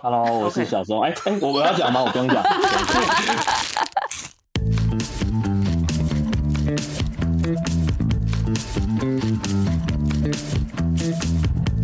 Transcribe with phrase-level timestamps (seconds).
[0.00, 1.02] Hello，我是小松。
[1.02, 2.00] 哎哎，我我要讲吗？
[2.00, 2.40] 我不用讲。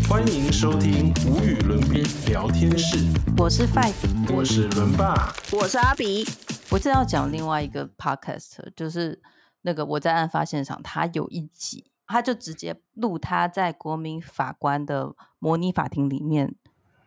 [0.08, 2.98] 欢迎收听无与伦比聊天室，
[3.36, 3.92] 我是 Five，
[4.32, 5.32] 我是伦爸。
[5.50, 6.24] 我是阿比，
[6.70, 9.20] 我正要讲另外一个 podcast，就是
[9.62, 16.54] 那个我在案发现场，他有一集，他就直接录他在国民法官的模拟法庭里面，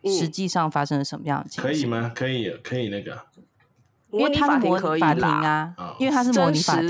[0.08, 1.64] 实际上发生了什么样的情形？
[1.64, 2.12] 可以吗？
[2.16, 3.18] 可以，可以那个。
[4.10, 6.88] 因为他是模拟法庭啊，因为他是模拟法庭，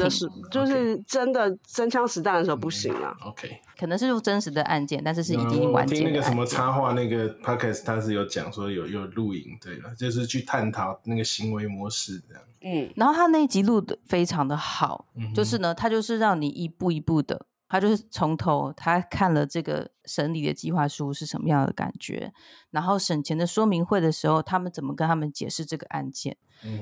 [0.52, 3.12] 就是真的真枪实弹的时候不行啊。
[3.26, 5.96] OK，可能是用真实的案件，但是是已经完结。
[5.96, 12.44] 听那个什么插画那个 Podcast，他是有讲说有有录影，对了，就是去探讨那个行为模式这样。
[12.62, 17.48] 嗯，然后他那一集录的非常的好，就是呢，他就是让你一步一步的。
[17.70, 22.34] 他就是从头，他看了这个审理的计划书是什么样的感觉，
[22.72, 26.38] 然后审前的说明会的时候，他们怎么跟他们解释这个案件，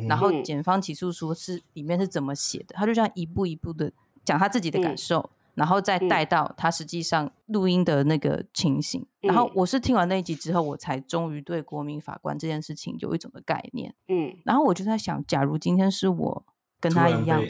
[0.07, 3.91] 然后检方起诉书是里面是怎么写的，他就这样一步一步的
[4.23, 9.05] 讲他自己的感受，然后再带到他实际上录音的那个情形。
[9.21, 13.95] 然后我是听完那一集之后，我才终于对国民法官这件事情有一种的概念。
[14.07, 16.45] 嗯，然后我就在想，假如今天是我。
[16.85, 17.43] 跟他一样，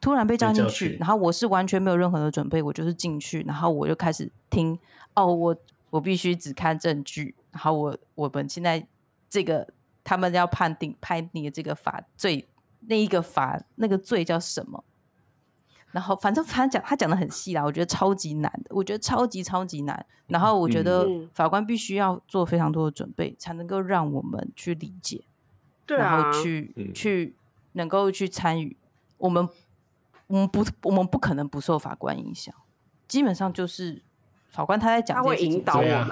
[0.00, 4.78] 突然被叫进去，然后我是完全没有任何的准备，我就是进去，然后我就开始听。
[5.14, 5.56] 哦，我
[5.90, 8.86] 我必须只看证据，然后我我们现在
[9.28, 9.66] 这个
[10.04, 12.46] 他们要判定判定的这个法罪
[12.86, 14.84] 那一个法那个罪叫什么？
[15.90, 20.06] 然后反正他讲他讲的很细啦，我觉得超级难的，我觉得超级超级难。
[20.28, 25.24] 然后我觉得法官必须要做非常多的准备，才能够让我们去理解，
[25.88, 27.34] 然后去去。
[27.72, 28.76] 能够去参与，
[29.18, 29.48] 我们
[30.26, 32.54] 我们不我们不可能不受法官影响，
[33.06, 34.02] 基本上就是
[34.50, 36.10] 法官他在讲，他会引导我们，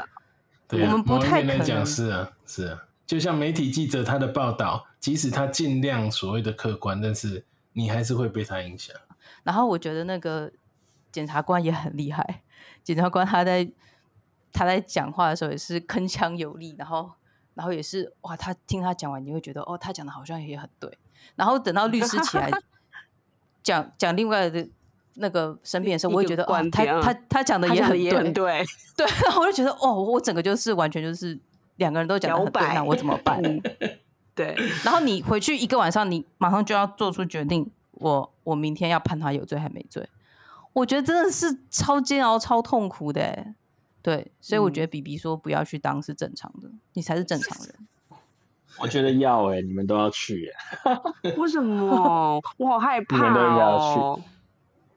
[0.71, 8.97] 我们不太可能讲是啊是啊，就像媒体记者他的报道，即使他尽量所谓的客观，但是你还是会被他影响。
[9.43, 10.53] 然后我觉得那个
[11.13, 12.43] 检察官也很厉害，
[12.83, 13.71] 检察官他在
[14.53, 17.13] 他在讲话的时候也是铿锵有力，然后
[17.55, 20.99] 然后也是哇，他听他讲完你会觉得哦，他讲的好像也很对。
[21.35, 22.51] 然后等到律师起来
[23.63, 24.69] 讲讲另外的
[25.15, 27.93] 那个申辩的时候，我会觉得哦，他他他讲的也很
[28.33, 28.65] 对，对
[28.97, 31.39] 对， 然后我就觉得哦，我整个就是完全就是
[31.77, 33.43] 两个人都讲的很对，那我怎么 办？
[34.35, 40.07] 对，然后你回去一个晚上，你马上就要做出决定，我我明天要判他有罪还没罪？
[40.75, 43.55] 我觉得真的是超煎熬、超痛苦的，
[44.03, 47.75] 对，所以我觉得比比说不要去当是正常的，你才是正常人。
[48.81, 50.51] 我觉得要哎，你们都要去
[50.85, 51.01] 哎。
[51.37, 52.41] 为什么？
[52.59, 53.17] 我好害怕。
[53.17, 53.79] 你们都要
[54.17, 54.23] 去。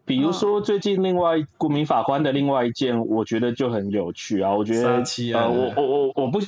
[0.06, 4.52] 比如说，最近另外国民法官的另外一件，我觉得就很有趣啊。
[4.54, 5.04] 我觉得
[5.36, 6.40] 呃，我我我我不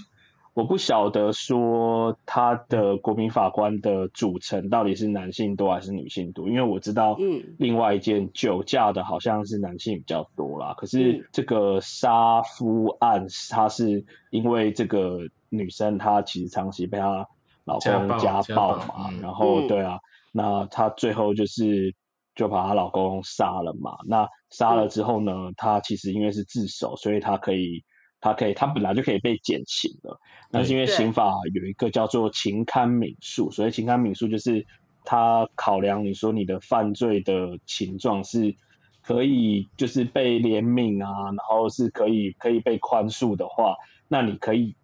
[0.54, 10.74] 我不晓得说他的国民法官的组成到底是男性多还是女性多，因为我知道，嗯，另外一件酒驾的好像是男性比较多啦。
[10.76, 15.20] 可是这个杀夫案，他是因为这个。
[15.52, 17.28] 女生她其实长期被她
[17.66, 20.00] 老公家暴嘛，然后对啊，
[20.32, 21.94] 那她最后就是
[22.34, 23.98] 就把她老公杀了嘛。
[24.08, 27.84] 那杀了之后呢，她其实因为是自首，所以她可以，
[28.20, 30.18] 她可以，她本来就可以被减刑了。
[30.50, 34.66] 但是因为刑法有一个叫做情堪敏诉，所以情堪敏诉就是
[35.06, 38.56] 他考量你说你的犯罪的情状是
[39.04, 43.76] 可以就是被怜悯啊，然后是可以可以被宽恕的话，
[44.08, 44.76] 那你可以。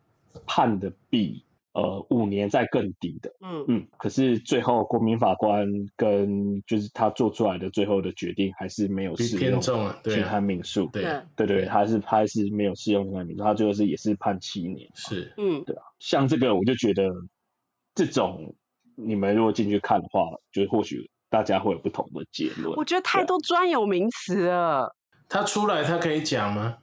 [0.46, 1.44] 判的比
[1.74, 3.66] 呃五年再更低的，嗯。
[3.68, 11.04] 嗯，可是最后国民法官跟就是他做出来的最后的决定还是没有适用去判民诉，对。
[11.36, 11.46] 对。
[11.46, 15.32] 对，他是他是没有适用去判民诉，他最后是也是判七年，是。
[15.38, 15.64] 嗯。
[15.66, 17.10] 对啊，像这个我就觉得
[17.94, 18.56] 这种
[18.96, 20.22] 你们如果进去看的话，
[20.52, 22.76] 就或许大家会有不同的结论。
[22.76, 24.96] 我觉得太多专有名词了，
[25.30, 26.78] 他出来他可以讲吗？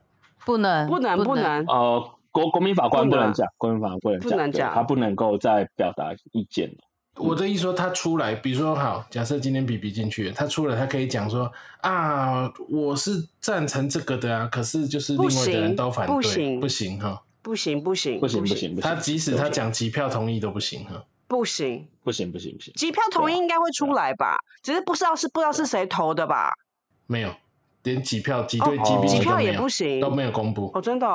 [0.47, 1.25] 不能不能。
[1.25, 1.64] 不能。
[1.66, 2.10] 呃。
[2.34, 6.69] 国国民法官不能讲，国民法官不能讲，他不能够再表达意见。
[6.69, 6.75] 了。
[7.14, 11.49] 我的意思说，他出来，比如说，好，假设今天比比进去，他出来，他可以讲说
[11.81, 17.00] 啊，我是赞成这个的啊，可是就是另外的人都反对，不行，不行。
[17.00, 24.37] 哈，不行，不行，不行，不行，他即使他讲几票同意都不行哈，不行，不行，不行，不行，几票同意应该会出来吧？
[24.61, 26.53] 只是不知道是不知道是谁投的吧？
[27.06, 27.32] 没有，
[27.85, 30.73] 连几票几对几比几票也不行，都没有公布。
[30.75, 31.06] 哦，真的。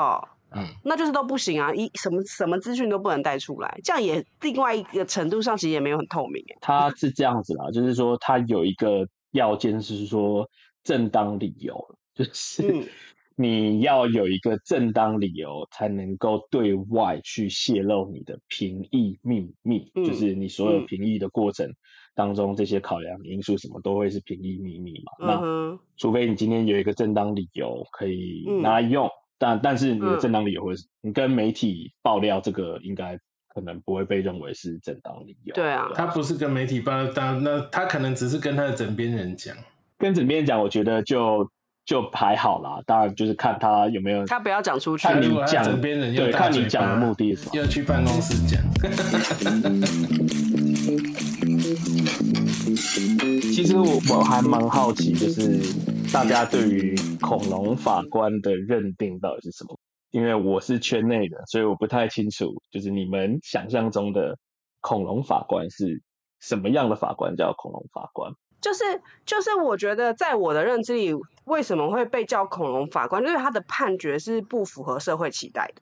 [0.51, 1.73] 嗯，那就是都不行啊！
[1.73, 6.43] 一什么什么资讯都不能带出来，这样也另外一个程度上其实也没有很透明。
[6.61, 10.49] 他是这样子啦，就是说他有一个要件是说
[10.83, 11.77] 正当理由，
[12.15, 12.63] 就是
[13.37, 21.71] 你要有一个正当理由，才能够对外去泄露你的评议秘密，就是你所有评议的过程
[22.15, 25.25] 当中，这些考量因素什么都会是评议秘密嘛。
[25.25, 29.07] 那除非你今天有一个正当理由可以拿来用，
[29.39, 35.55] 但但是你的正当理由会是，你跟媒体爆料这个，应该可能不会被认为是正当理由。
[35.55, 39.55] 对啊，他不是跟媒体爆料，但那他可能只是跟他的枕边人讲。
[39.97, 41.49] 跟枕边人讲，我觉得就
[41.85, 42.81] 就还好啦。
[42.85, 45.07] 当然就是看他有没有，他不要讲出去。
[45.07, 47.55] 看你讲枕边人，对，看你讲的目的是什么。
[47.55, 48.61] 要去办公室讲。
[53.53, 55.59] 其实我我还蛮好奇，就是
[56.11, 59.77] 大家对于恐龙法官的认定到底是什么？
[60.11, 64.37] 因为我是圈内的，所以我不太清楚，就是你们想象中的
[64.81, 66.01] 恐龙法官是
[66.39, 68.31] 什么样的法官叫恐龙法官？
[68.61, 68.83] 就是
[69.25, 71.13] 就是，我觉得在我的认知里，
[71.45, 73.21] 为什么会被叫恐龙法官？
[73.21, 75.81] 就是他的判决是不符合社会期待的，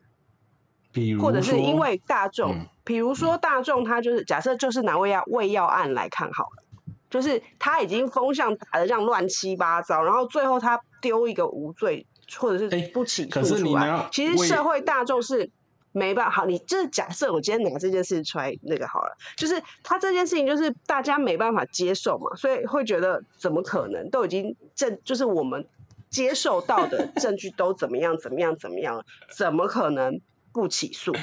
[0.97, 6.63] 比如或者是因为大众，比如说大众，他就是假设就是拿胃药胃药案来看好了，
[7.09, 12.05] 就是他已经风向打的这样乱七八糟，然后最后他丢一个无罪
[12.37, 15.49] 或者是不起诉出来，其实社会大众是。
[15.93, 24.07] 没办法，好，你就是假设我今天拿这件事出来，那个好了，就是他这件事情就是大家没办法接受嘛，所以会觉得怎么可能？
[24.11, 25.65] 都已经证，就是我们
[26.11, 29.03] 接受到的证据都怎么样怎么样怎么样，
[29.35, 30.21] 怎么可能
[30.61, 31.15] 不起诉？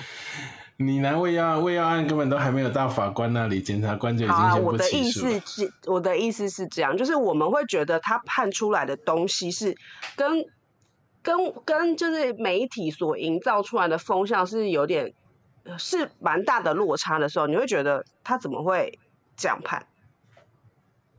[0.77, 5.27] 你拿未药未药案根本都还没有到法官那里，检察官就已经先不起诉。
[5.27, 9.77] 我的意思是，我的意思是这样，就是我们会觉得他判出来的东西是
[10.17, 10.47] 跟。
[11.25, 11.35] 跟
[11.65, 15.11] 跟就是媒体所营造出来的风向是有点
[15.79, 18.99] 是蛮大的落差的时候，你会觉得他怎么会
[19.35, 19.87] 这样判？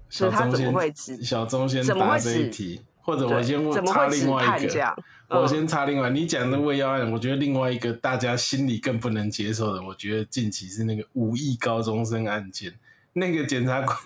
[0.07, 4.95] 是他怎么会指小钟先答这一题，或者我先插另外一个，
[5.29, 6.09] 我先插另外。
[6.09, 12.73] 你讲的胃药案，我觉得另外一个大家心里更不能接受的，我觉得近期是那个五亿高中生案件，
[13.13, 13.97] 那个检察官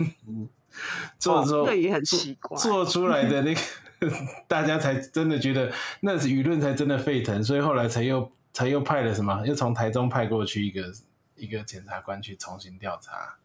[1.18, 3.62] 做做也很奇怪，做出来的 那个。
[4.48, 5.69] 大家才真的觉得
[6.00, 9.46] 那是舆论才真的沸腾，所以后来才又才又派了什么？
[9.46, 10.94] 又从台中派过去一个
[11.36, 13.36] 一个检察官去重新调查，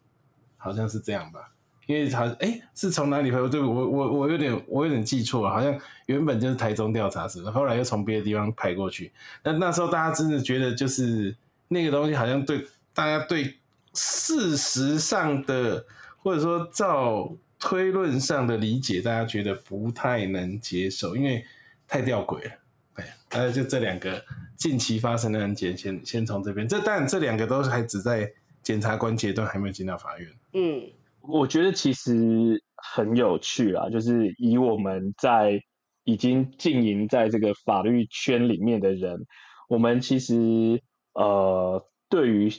[0.55, 1.51] 好像是这样吧？
[1.85, 3.37] 因为他哎是从哪里派？
[3.49, 9.11] 对，我我我有点我有点记错，好像原本就是台中调查室，后来又从别的地方派过去。
[9.43, 11.35] 那那时候大家真的觉得就是
[11.67, 13.55] 那个东西好像对大家对
[13.93, 15.85] 事实上的
[16.17, 17.35] 或者说照。
[17.57, 21.43] 推论上的理解，大家觉得不太能接受，因为
[21.87, 22.51] 太吊诡了。
[22.95, 24.23] 对，呃，就这两个
[24.55, 26.67] 近期发生的案件，先先从这边。
[26.67, 28.31] 这当然，这两个都是还只在
[28.61, 30.29] 检察官阶段，还没有进到法院。
[30.53, 30.83] 嗯，
[31.27, 35.61] 我觉得其实很有趣啊，就是以我们在
[36.03, 39.25] 已经经营在这个法律圈里面的人，
[39.69, 40.81] 我们其实
[41.13, 42.51] 呃，对于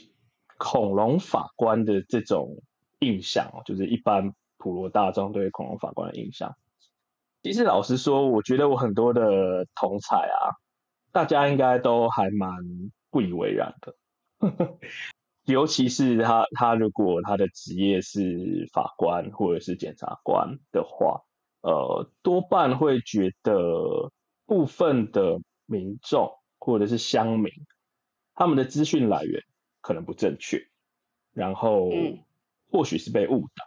[0.57, 2.61] 恐龙法官的这种
[2.99, 4.33] 印象，就是一般。
[4.59, 6.55] 普罗大众对恐龙法官的印象，
[7.43, 10.57] 其实老实说，我觉得我很多的同才啊，
[11.11, 12.49] 大家应该都还蛮
[13.11, 13.95] 不以为然的。
[15.47, 21.21] 尤其是他，他如果他的职业是法官或者是检察官的话，
[21.61, 24.11] 呃，多半会觉得
[24.45, 27.49] 部分的民众或者是乡民，
[28.35, 29.41] 他们的资讯来源
[29.79, 30.67] 可能不正确，
[31.33, 31.89] 然后
[32.69, 33.65] 或许是被误导。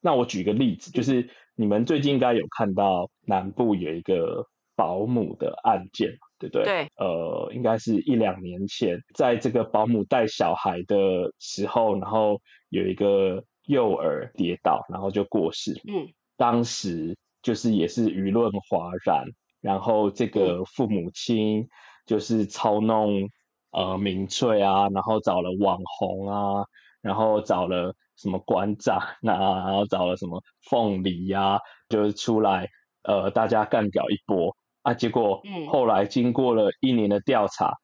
[0.00, 6.64] 那我举个例子，就是你们最近应该有看到南部有一个保姆的案件，对不对？
[6.64, 6.88] 对。
[6.96, 15.72] 呃，应该是一两年前，在这个保姆带小孩的时候，然后有一个幼儿跌倒，然后就过世。
[15.86, 16.12] 嗯。
[16.36, 19.24] 当时就是也是舆论哗然，
[19.60, 21.68] 然后这个父母亲
[22.06, 23.28] 就是操弄
[23.70, 26.64] 呃民粹啊，然后找了网红啊，
[27.00, 27.94] 然后找了。
[28.16, 32.68] 什么馆长啊，然后找了什么凤梨呀，就是出来
[33.04, 34.94] 呃，大家干掉一波啊。
[34.94, 37.74] 结果后来经过了一年的调查，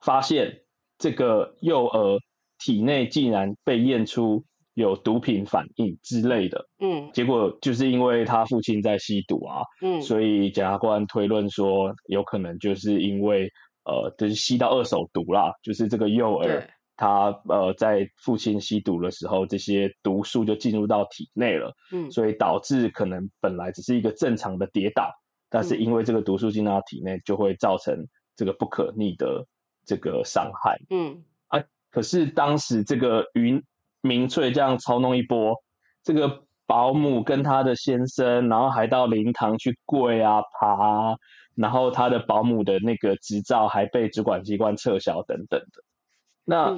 [0.00, 0.60] 发现
[0.98, 2.18] 这个幼儿
[2.58, 4.44] 体内竟然被验出
[4.74, 6.66] 有毒品反应之类的。
[6.78, 13.50] 嗯，结果就是因为他父亲在吸毒啊，嗯，所以检察官推论说，有可能就是因为
[13.84, 16.68] 呃，就是吸到二手毒啦，就是这个幼儿。
[16.98, 25.12] 他呃，在父亲吸毒的时候，这些毒素就进入到体内了，嗯，所以导致可能本来只是一个正常的跌倒，
[25.56, 29.46] 但是因为这个毒素进到体内，就会造成这个不可逆的
[29.86, 33.64] 这个伤害，嗯，啊，可是当时这个云
[34.02, 35.54] 明翠这样操弄一波，
[36.02, 41.16] 这个保姆跟她的先生，然后还到灵堂去跪啊爬，
[41.54, 45.82] 然后他的保姆的那个执照还被主管机关撤销等等的，
[46.44, 46.76] 那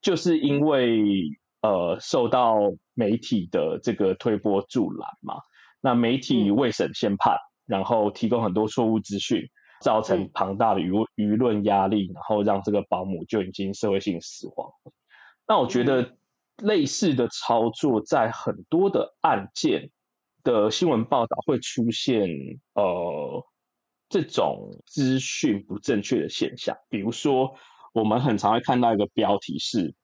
[0.00, 1.28] 就是因为
[1.60, 2.56] 呃受到
[2.94, 5.34] 媒体的这个推波助澜嘛，
[5.82, 9.42] 那媒体未审先判，然后提供很多错误资讯，
[9.80, 14.72] 造成庞大的舆舆论压力，然后让这个保姆就已经社会性死亡。
[15.46, 16.16] 那我觉得
[16.58, 19.90] 类似的操作在很多的案件
[20.42, 22.28] 的新闻报道会出现，
[22.74, 23.44] 呃。
[24.08, 27.56] 这种资讯不正确的现象，比如说，
[27.92, 29.96] 我们很常会看到一个标题是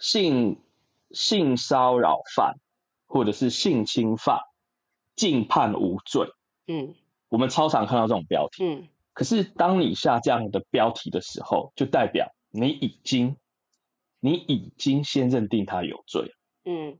[0.00, 0.60] 性
[1.12, 2.56] 性骚扰犯
[3.06, 4.40] 或者是性侵犯，
[5.14, 6.26] 竟判无罪。
[6.66, 6.94] 嗯，
[7.28, 8.64] 我们超常看到这种标题。
[8.64, 13.36] 嗯，可是当你下这样的标题的时候，就代表你已经
[14.20, 16.30] 你已经先认定他有罪。
[16.64, 16.98] 嗯，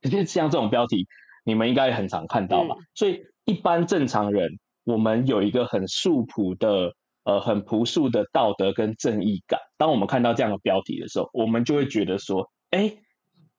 [0.00, 1.06] 可是像这种标题，
[1.44, 2.76] 你们应该很常看到吧？
[2.94, 4.58] 所以一般正常人。
[4.84, 6.94] 我们有一个很素朴的、
[7.24, 9.60] 呃，很朴素的道德跟正义感。
[9.76, 12.96] 当我们看到这样的标题的时候，我们就会觉得说：，哎，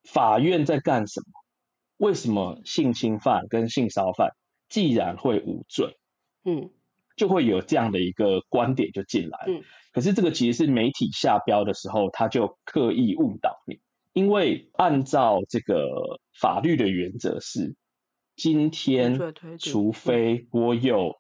[0.06, 1.26] 法院在干什么？
[1.98, 4.32] 为什么性侵犯跟性骚犯
[4.70, 5.98] 既然会无罪？
[6.46, 6.70] 嗯，
[7.16, 9.46] 就会有这样的一个观点就进来。
[9.48, 13.80] 嗯，可是这个其实是媒体下标的时候，他就刻意误导你，
[14.14, 17.76] 因为按照这个法律的原则是。
[18.42, 19.20] 今天，
[19.60, 21.20] 除非我有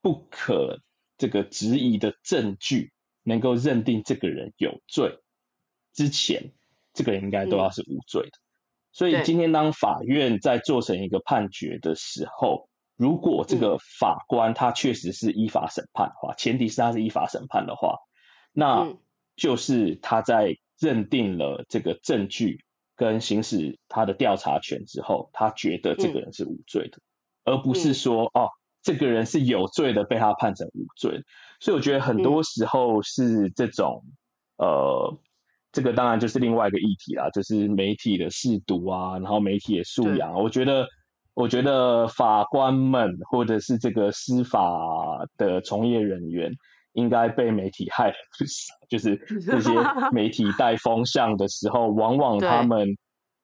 [0.00, 0.78] 不可
[1.18, 2.92] 这个质疑的证据，
[3.24, 5.18] 能够认定这个人有罪
[5.92, 6.52] 之前，
[6.92, 8.38] 这个人应该都要是无罪的。
[8.92, 17.98] 所以今天当法院在做成一个判决的时候，如果这个法官他确实是依法审判的话，前提是他是依法审判的话，
[18.52, 18.94] 那
[19.36, 22.64] 就是他在认定了这个证据。
[22.96, 26.98] 跟行使他的调查权之后，他觉得这个人是无罪的，
[27.42, 28.48] 而不是说哦，
[28.82, 31.20] 这个人是有罪的，被他判成无罪。
[31.58, 34.04] 所以我觉得很多时候是这种，
[34.58, 35.18] 呃，
[35.72, 40.32] 这个当然就是另外一个议题啦，就是媒体的试读啊，然后媒体的素养。
[40.40, 40.86] 我觉得，
[41.34, 46.52] 我觉得法官们或者是这个司法的从业人员。
[46.96, 49.72] 应该被媒体害了不少，就是 这些
[50.12, 52.86] 媒体带风向的时候，往往他们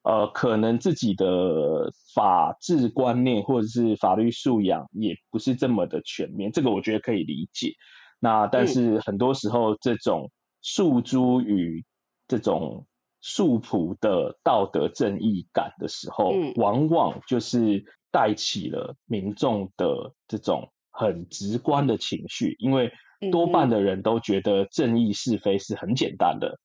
[0.04, 7.72] 呃可能自己的法治观念或者是法律素养也不是这么的全面，这个我觉得可以理解。
[8.20, 10.30] 那但是很多时候这种
[10.62, 11.84] 诉诸于
[12.28, 12.86] 这种
[13.20, 22.92] 素朴的道德正义感的时候，往往就是带起了民众的这种很直观的情绪，因为。
[23.30, 26.58] 多半的人都觉得正义是非是很简单的，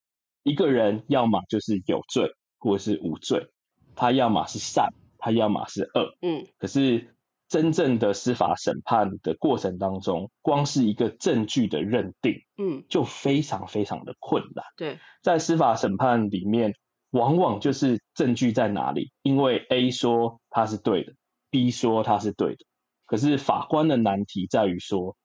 [0.44, 3.46] 一个人要么就是有罪或者是无罪，
[3.94, 6.16] 他要么是善，他要么是恶。
[6.22, 7.14] 嗯，可是
[7.48, 14.66] 真正的司法审判的过程当中，光是一个证据的认定，嗯，就非常非常的困难。
[14.78, 16.74] 对，在司法审判里面，
[17.12, 21.14] 往往就是证据在哪里，因为 A 说他是对的
[21.50, 22.66] ，B 说他是对的，
[23.06, 25.16] 可是法官的难题在于说。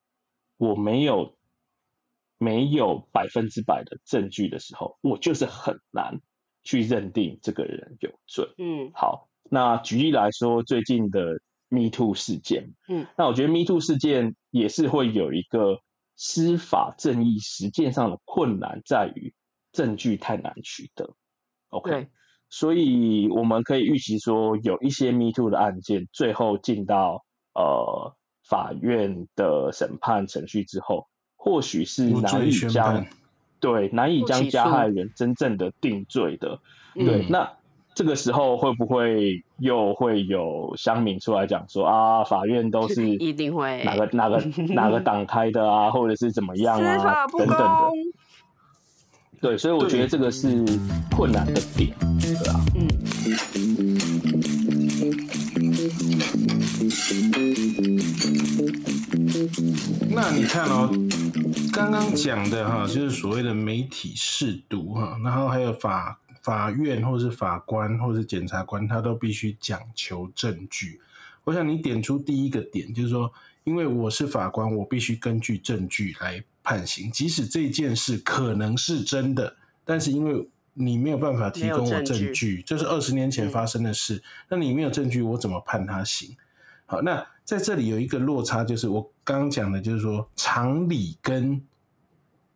[0.62, 1.39] 我没有
[2.37, 6.21] 没有百分之百的证据的时候，我就是很难
[6.62, 8.47] 去认定这个人有罪。
[8.59, 15.81] 嗯，好，那举例来说，最近的 Me Too 事件，嗯，那我觉得 Me Too 事件也是会有一个
[16.15, 19.33] 司法正义实践上的困难，在于
[19.73, 21.15] 证据太难取得。
[21.71, 22.09] OK，
[22.50, 27.25] 所以我们可以预期说，有一些 Me Too 的案件最后进到
[27.55, 28.15] 呃。
[28.49, 33.07] 法院的审判程序之后，或许是难以将
[33.61, 36.59] 对难以将加害人真正的定罪的。
[36.95, 37.59] 对，那
[37.94, 44.42] 这个时候会不会又会有乡民出来讲说啊，法院都是 一定会哪个哪个
[44.75, 47.90] 哪个党开的啊，或者是怎么样啊等等的。
[49.40, 50.64] 对，所以我觉得这个是
[51.16, 52.61] 困难的点，对啊。
[52.75, 52.88] 嗯
[60.12, 60.90] 那你看哦，
[61.73, 71.00] 刚刚讲的哈，就是所谓的媒体试读哈，然后还有法法院或是法官或是检察官，他都必须讲求证据。
[71.44, 73.32] 我想你点出第一个点，就是说，
[73.64, 86.37] 因为我是法官，我必须根据证据来判刑，即使这件事可能是真的，但是因为你没有办法提供我证据，这是二十年前发生的事，那你没有证据，我怎么判他刑？
[86.87, 91.61] 好，那在这里有一个落差，就是我刚刚讲的，就是说常理跟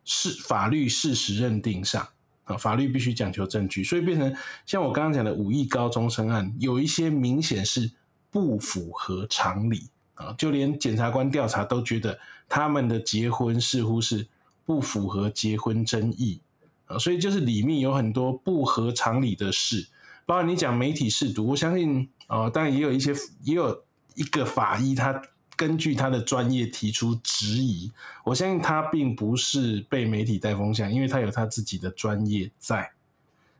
[0.03, 2.07] 事法律事实认定上
[2.45, 4.35] 啊，法律必须讲求证据，所以变成
[4.65, 7.91] 像我刚刚讲的五亿高中生案，有一些明显是
[8.31, 14.27] 不符合常理，啊，就连检察官调查都觉得他们的结婚似乎是
[14.65, 16.39] 不符合结婚争议
[16.85, 19.87] 啊，所以就是里面有很多不合常理的事，
[20.25, 23.11] 包括你讲媒体试毒，我相信啊，当然也有一些，
[23.43, 23.83] 也有
[24.13, 25.21] 一个法医他
[25.55, 27.91] 根据他的专业提出质疑，
[28.23, 32.91] 我相信他并不是被媒体带风向，因为他有他自己的专业在，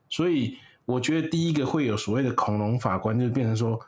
[0.09, 3.79] 所以我觉得第一个会有所谓的恐龙法官，就变成说。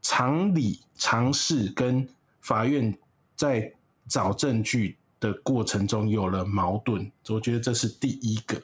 [0.00, 2.08] 常理常识跟
[2.40, 2.96] 法院
[3.36, 3.70] 在
[4.06, 8.62] 找证据的过程中有了矛盾，我觉得这是第一个。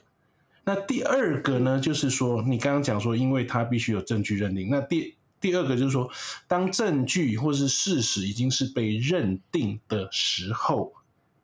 [0.63, 4.69] 那第二个呢，就是说你刚刚讲说，因为他必须有证据认定。
[4.71, 5.13] 那第
[5.45, 6.09] 第二个就是说，
[6.47, 10.91] 当证据或是事实已经是被认定的时候，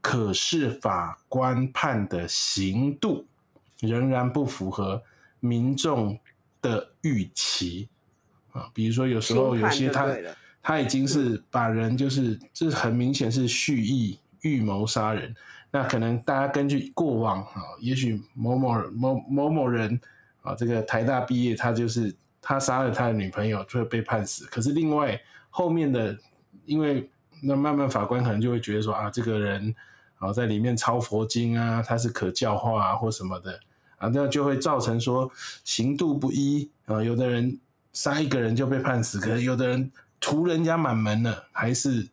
[0.01, 3.27] 可是法官判的刑度
[3.79, 5.03] 仍然不符合
[5.39, 6.19] 民众
[6.63, 7.89] 的预期。
[8.53, 10.07] 啊，比如说有时候有些他
[10.63, 15.35] 他已经是把人就是这很明显是蓄意预谋杀人，
[15.69, 20.01] 那可能大家根据过往啊，也许某某某某某人
[20.41, 26.17] 啊，这个台大毕业，他就是他杀了他的女朋友就会被判死，可是另外后面的，
[26.65, 27.09] 因为
[27.43, 29.75] 那慢慢法官可能就会觉得说啊，这个人
[30.17, 33.59] 啊在里面抄佛经啊，他是可教化啊或什么的
[33.97, 35.31] 啊，那就会造成说
[35.63, 37.59] 刑度不一啊，有的人。
[37.93, 42.07] 杀一个人就被判死，可是有的人屠人家满门了，还是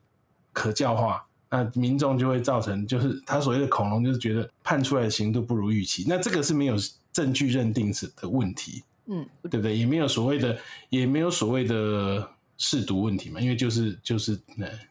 [0.52, 6.74] 可教化，那民众就会造成，就是他所谓的恐龙，就是觉得判出来的刑度不如预期，那这个是没有
[7.12, 9.76] 证据认定是的问题，嗯，对不对？
[9.76, 10.56] 也没有所谓的，
[10.90, 14.38] 也没有所谓的试毒问题嘛，因为就是就是，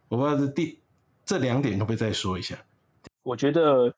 [0.09, 0.77] 我不知道这第
[1.23, 2.57] 这两点可不可以再说一下？
[3.23, 3.95] 我觉得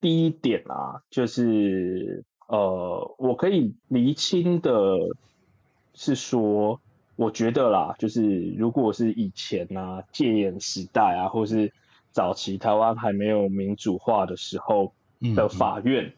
[0.00, 4.72] 第一点啊，就是呃，我可以厘清的。
[5.94, 6.80] 是说，
[7.16, 11.70] 我觉得啦，就是如果是以前啊戒严时代啊，或是
[12.10, 14.94] 早期台湾还没有民主化的时候
[15.36, 16.14] 的法院，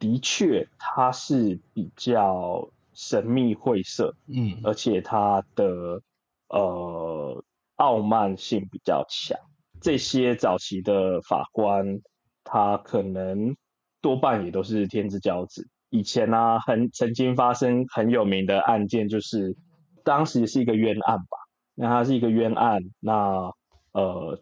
[0.00, 6.02] 的确它是比较神秘晦涩，嗯，而且它的
[6.48, 7.44] 呃
[7.76, 9.38] 傲慢性比较强。
[9.80, 12.00] 这些早期的法官，
[12.44, 13.56] 他可能
[14.02, 15.68] 多半也都是天之骄子。
[15.88, 19.56] 以前呢，很曾经发生很有名的案件，就是
[20.04, 21.38] 当时是一个冤案吧。
[21.74, 23.50] 那它是一个冤案，那
[23.92, 24.38] 呃，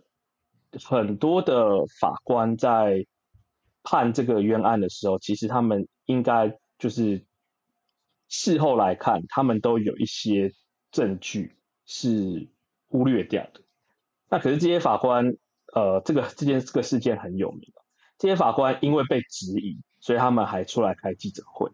[0.85, 3.07] 很多的法官在
[3.91, 7.25] 判这个冤案的时候，其实他们应该就是
[8.29, 10.53] 事后来看，他们都有一些
[10.91, 12.49] 证据是
[12.89, 13.63] 忽略掉的。
[14.29, 15.35] 那可是这些法官，
[15.73, 17.73] 呃，这个这件这个事件很有名，
[18.19, 19.81] 这些法官因为被质疑。
[20.01, 21.69] 所以他们还出来开记者会。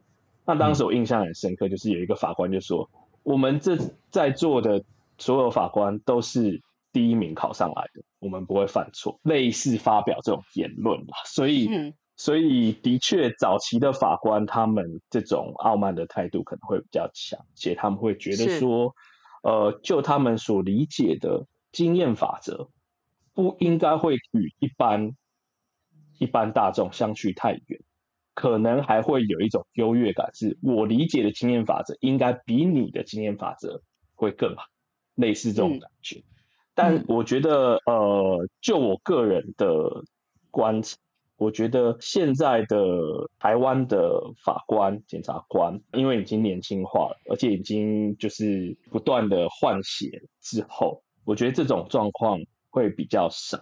[0.47, 2.89] 那当时我印象很深刻，就是有一个法官就说
[3.23, 3.77] ：“我们这
[4.11, 4.83] 在座的
[5.19, 11.09] 所有法官都是第一名考上来的，我们不会犯错。”类似发表这种言论嘛。
[11.27, 11.69] 所以，
[12.17, 18.95] 所以的确，早期的法官他们这种傲慢的态度可能会比较强，且他们会觉得说
[19.43, 22.69] ：“呃，就他们所理解的经验法则，
[23.33, 25.13] 不应该会与一般
[26.19, 27.81] 一般大众相去太远。”
[28.35, 33.81] 可能还会有一种优越感，是我理解的经验法则应该比你的经验法则
[34.17, 34.65] 会更好，
[35.15, 36.21] 类似这种感觉。
[36.75, 40.03] 但我觉得，呃，就我个人的
[40.51, 40.97] 观察，
[41.45, 42.79] 我觉得现在的
[43.39, 53.59] 台湾的法官、检察官，因为已经年轻化了，而且已经就是不断的换血之后，我觉得这种状况会比较少。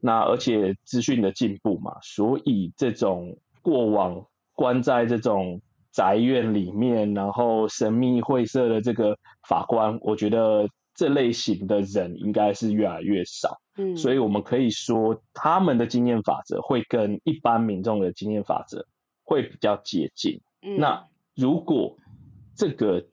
[0.00, 3.36] 那而且资讯的进步嘛，所以这种。
[3.66, 5.60] 过往关在这种
[5.90, 13.60] 宅院里面，然后神秘晦涩的这个法官，我觉得这类型的人应该是越来越少。
[13.76, 18.86] 嗯，所以我们可以说，他们的经验法则会跟一般民众的经验法则
[19.22, 20.40] 会比较接近。
[20.78, 21.96] 那如果
[22.56, 23.06] 这个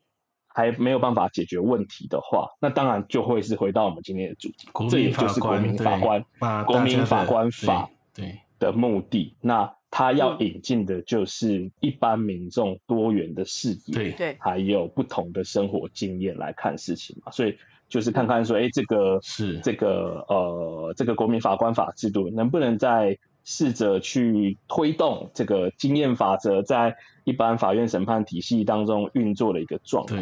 [0.48, 6.24] 还没有办法解决问题的话，那当然就会是回到我们今天的主题，这也就是国民法官、
[6.66, 9.36] 国民法官法对的目的。
[9.42, 17.58] 那他要引进的就是一般民众多元的视野，对，还有不同的生活经验来看事情嘛，所以
[17.94, 23.18] 就是看看说，哎，这个是这个呃，这个国民法官法制度能不能再。
[23.46, 30.18] 试着去推动这个经验法则在一般法院审判体系当中运作的一个状况。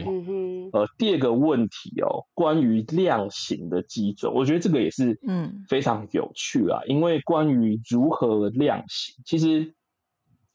[0.71, 6.81] 呃，第二个问题哦，关于量刑的基准，我觉得这个也是嗯非常有趣啊。
[6.87, 9.75] 因为关于如何量刑，其实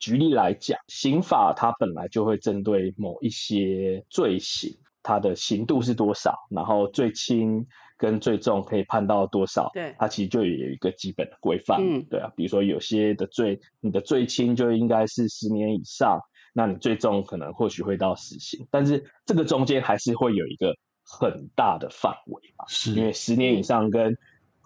[0.01, 7.65] 举例来讲，刑法它本来就会针对某一些罪行，它的刑度是多少，然后最轻
[7.97, 16.21] 跟最重可以判到多少，对，它其实就有一个基本的规范，嗯，对啊，比如说有些的罪，你的最轻就应该是十年以上，
[16.53, 24.19] 那你最重可能或许会到死刑，但是这个中间还是会有一个很大的范围嘛，是因为十年以上跟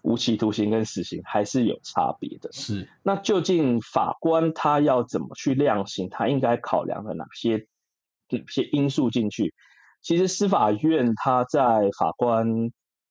[0.03, 7.67] 无期徒刑跟死刑还是有差别的，是，那究竟法官他要怎么去量刑，他应该考量了哪些
[8.31, 9.53] 哪些因素进去？
[10.03, 11.61] 其实司法院他在
[11.99, 12.47] 法官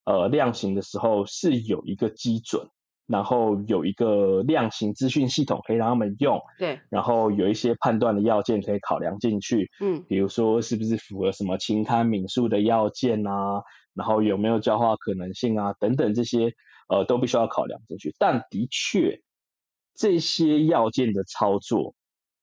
[0.06, 2.68] 呃量刑的时候是有一个基准，
[3.06, 13.62] 然后有一个量刑资讯系统可以让他们用，对，然后有一些判断的要件可以考量进去，嗯，比如说是不是符合什么情堪敏诉的要件啊，
[13.94, 16.54] 然后有没有教化可能性啊等等这些
[16.88, 19.22] 呃都必须要考量进去，但的确
[19.96, 21.94] 这些要件的操作。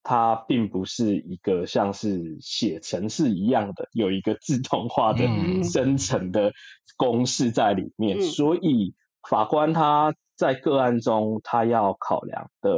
[0.08, 5.26] 它并不是一个像是写程式一样的有一个自动化的
[5.64, 6.52] 生成的
[6.96, 8.94] 公式在里面，所以
[9.28, 12.70] 法官他在个案中他要考量的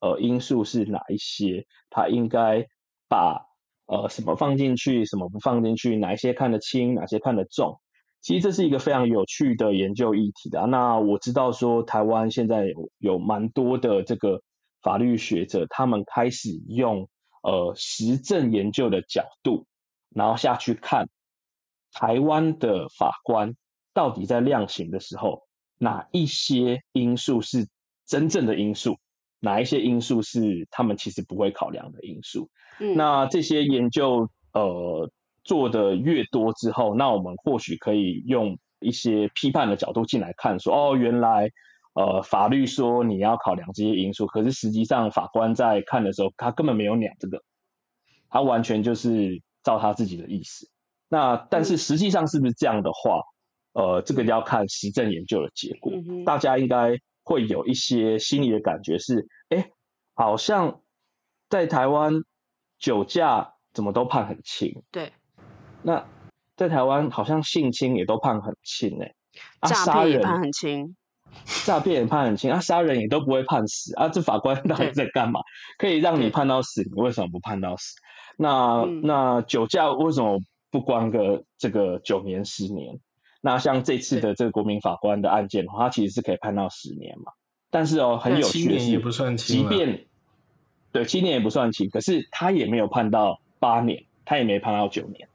[0.00, 1.64] 呃因素是哪一些？
[1.88, 2.66] 他应该
[3.08, 3.46] 把
[3.86, 5.96] 呃什么放进去，什么不放进去？
[5.96, 7.80] 哪一些看得轻，哪些看得重？
[8.20, 10.66] 其实这是一个非常有趣的研究议题的。
[10.66, 14.42] 那我知道说台湾现在有有蛮多的这个。
[14.82, 17.08] 法律学者他们开始用
[17.42, 19.66] 呃实证研究的角度，
[20.10, 21.08] 然后下去看
[21.92, 23.54] 台湾的法官
[23.92, 25.42] 到底在量刑的时候，
[25.78, 27.66] 哪一些因素是
[28.06, 28.96] 真正的因素，
[29.40, 32.48] 哪一些因素是他们其实不会考量的因素。
[32.78, 35.10] 嗯，那这些研究呃
[35.42, 41.50] 做的越多之后，那我们或许可以用一些批判的角度进来看，说哦原来。
[41.94, 47.42] 呃，法律说你要考量这些因素，可是实际上法官在看的时候，他根本没有鸟这个，
[48.28, 50.68] 他完全就是照他自己的意思。
[51.08, 53.20] 那但是实际上是不是这样的话，
[53.72, 55.92] 呃，这个要看实证研究的结果。
[56.24, 59.70] 大家应该会有一些心理的感觉是，哎，
[60.14, 60.82] 好像
[61.48, 62.12] 在台湾
[62.78, 65.12] 酒驾怎么都判很轻，对。
[65.82, 66.06] 那
[66.56, 69.14] 在台湾好像性侵也都判很轻，哎，
[69.68, 70.94] 诈骗也判很轻。
[71.64, 75.40] 诈骗也判很轻 啊，杀人也都不会判死啊，这法官到底在干嘛？
[75.78, 77.94] 可以让你判到死，你为什么不判到死？
[78.36, 82.98] 那那酒驾为什么不关个这个九年十年？
[83.40, 87.32] 那像这次的这个国民法官的案件的话，他其实是可以判到十年嘛。
[87.70, 89.00] 但是哦，很有趣的是，
[89.36, 90.06] 即便
[90.90, 95.28] 对七年也不算轻，可是他也没有判到八年，他也没判到九年。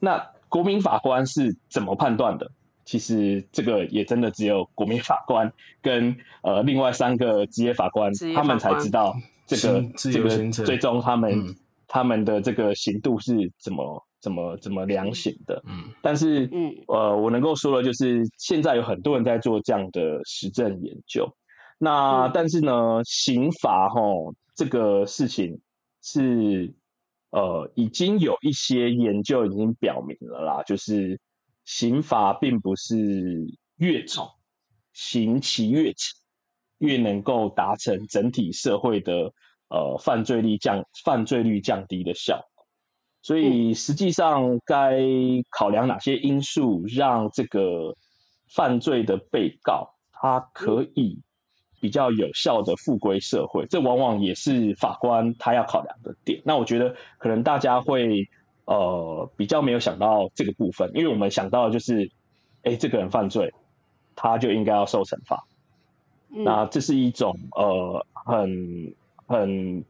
[0.00, 2.50] 那国民法官是怎么判断的？
[2.84, 9.16] 其实这个也真的只有国民法官跟呃另外三个职业法官，他们才知道
[9.46, 11.56] 这个这个最终他们
[11.88, 15.62] 他们的这个刑度是怎么怎么怎么量刑的。
[15.66, 21.34] 嗯，但是嗯呃我能够说的，就是现在有很多人在做这样的实证研究。
[21.78, 24.00] 那但是呢，刑法哈
[24.54, 25.58] 这个事情
[26.02, 26.74] 是
[27.30, 31.18] 呃已经有一些研究已经表明了啦，就是。
[31.64, 32.96] 刑罚并不是
[33.76, 34.28] 越重，
[34.92, 36.14] 刑期越轻，
[36.78, 39.32] 越能够达成整体社会的
[39.68, 42.66] 呃犯罪率降犯罪率降低的效果。
[43.22, 45.00] 所以实际上该
[45.50, 47.96] 考量哪些因素，让这个
[48.48, 51.22] 犯罪的被告他可以
[51.80, 56.42] 比较有效的复归社会，这往往也是法官他要考量的点。
[56.44, 58.28] 那我觉得可能大家会。
[58.66, 62.10] 呃，比较没有想到这个部分，因为我们想到就是，
[62.62, 63.52] 哎，这个人犯罪，
[64.16, 65.44] 他就应该要受惩罚。
[66.28, 68.94] 那这是一种呃，很
[69.26, 69.84] 很，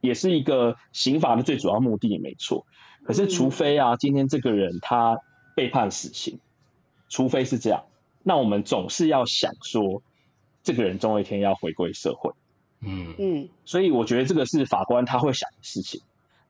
[0.00, 2.64] 也是一个刑法的最主要目的，没错。
[3.04, 5.18] 可是，除非啊，今天这个人他
[5.56, 6.38] 被判死刑，
[7.08, 7.84] 除非是这样，
[8.22, 10.00] 那我们总是要想说，
[10.62, 12.30] 这个人终有一天要回归社会。
[12.80, 13.48] 嗯嗯。
[13.64, 16.00] 所以，我觉得这个是法官他会想的事情。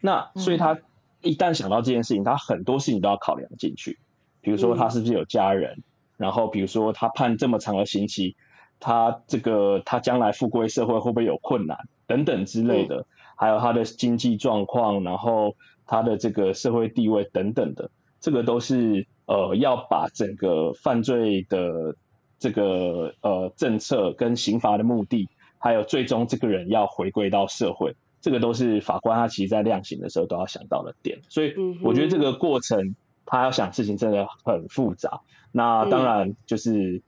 [0.01, 0.79] 那所以他。
[1.23, 3.99] 一旦想到这件事情，他很多事情都要考量进去，
[4.41, 5.83] 比如说他是不是有家人，
[6.17, 8.37] 然后比如说他判这么长的刑期，
[8.81, 13.07] 他这个他将来复归社会会不会有困难等等之类的，
[13.37, 15.55] 还有他的经济状况，然后
[15.87, 21.95] 他的这个社会地位等等的，这个都是呃要把整个犯罪的
[22.39, 27.95] 这个呃政策跟刑罚的目的，还有最终这个人要回归到社会。
[28.23, 32.95] 这个都是法官他其实在量刑的时候都要想到的点，所以我觉得这个过程
[33.27, 35.21] 他要想事情真的很复杂。
[35.51, 37.03] 那当然就是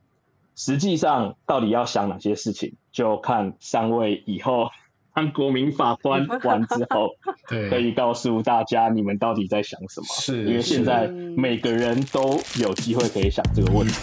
[0.55, 4.69] 实际上到底要想哪些事情，就看三位以后
[5.15, 7.15] 让国民法官完之后，
[7.47, 10.07] 可以告诉大家你们到底在想什么。
[10.09, 13.93] 是，因为现在每个人都有机会可以想这个问题。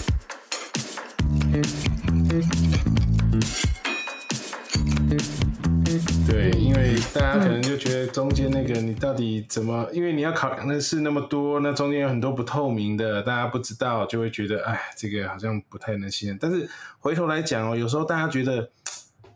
[7.15, 9.87] 大家可能就觉得中间那个你到底怎么？
[9.93, 16.39] 因为你要考量的事那么多，那中间有很多不透明的，大家不知道，就会觉得哎，这个好像不太能信任。
[16.41, 16.67] 但是
[16.99, 18.71] 回头来讲哦，有时候大家觉得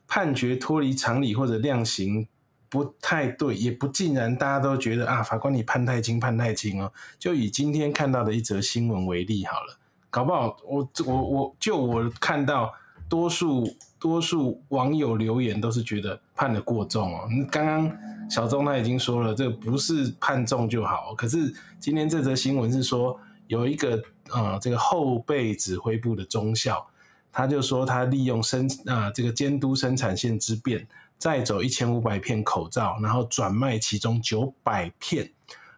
[0.09, 2.27] 判决脱离常理或者量刑
[2.71, 6.91] 不太对，也不尽然，大家都觉得啊，法官你判太轻，判太轻哦。
[7.19, 12.73] 就以今天看到的一则新闻为例好了，搞不好我我我就我看到
[13.07, 13.67] 多数。
[14.07, 17.29] 多数网友留言都是觉得判的过重哦。
[17.51, 17.99] 刚刚
[18.31, 21.13] 小钟他已经说了，这个不是判重就好。
[21.17, 26.87] 可是今天这则新闻是说，有一个呃这个后备指挥部的中校，
[27.33, 30.87] 他就说他利用生啊这个监督生产线之便，
[31.19, 35.29] 再走一千五百片口罩，然后转卖其中九百片，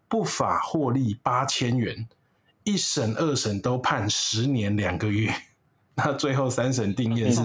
[0.07, 2.07] 不法获利八千元，
[2.63, 5.33] 一审二审都判十年两个月，
[5.97, 7.41] 那最后三审定验是。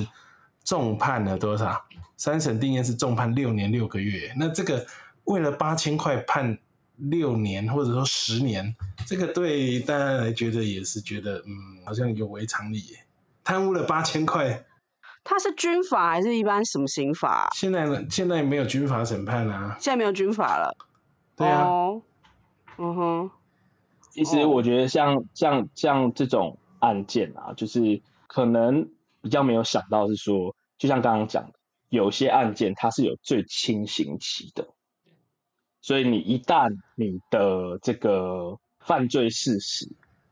[0.64, 1.84] 重判了多少？
[2.16, 4.34] 三审定谳是重判六年六个月。
[4.38, 4.86] 那这个
[5.26, 6.58] 为了八千块判
[6.96, 8.74] 六年，或者说十年，
[9.06, 12.82] 这个对大家来觉得也是觉得，嗯，好像有违常理。
[13.44, 14.64] 贪污了八千块，
[15.24, 17.50] 他是军法还是一般什么刑法？
[17.54, 18.06] 现在呢？
[18.10, 19.76] 现在没有军法审判啊。
[19.80, 20.78] 现在没有军法了。
[21.36, 21.68] 对啊。
[22.78, 23.32] 嗯哼。
[24.12, 28.88] 其实我觉得像像像这种案件啊，就是可能。
[29.24, 31.54] 比较没有想到是说，就像刚刚讲的，
[31.88, 34.68] 有些案件它是有最轻刑期的，
[35.82, 39.88] 所以你一旦你的这个犯罪事实，